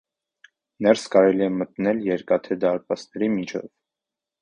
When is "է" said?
1.47-1.51